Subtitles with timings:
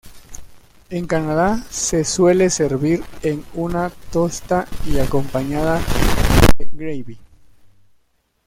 [0.89, 5.79] En Canadá se suele servir en una tosta y acompañada
[6.57, 7.19] de gravy.